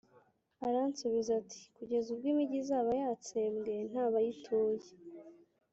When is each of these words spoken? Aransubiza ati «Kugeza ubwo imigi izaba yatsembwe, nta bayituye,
Aransubiza 0.67 1.31
ati 1.41 1.61
«Kugeza 1.75 2.07
ubwo 2.13 2.25
imigi 2.33 2.57
izaba 2.63 2.89
yatsembwe, 3.01 3.73
nta 3.91 4.05
bayituye, 4.13 4.87